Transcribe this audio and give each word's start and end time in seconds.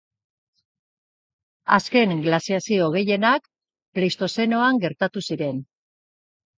Azken 1.77 2.15
glaziazio 2.25 2.89
gehienak 2.97 3.49
Pleistozenoan 4.01 4.85
gertatu 4.89 5.29
ziren. 5.33 5.67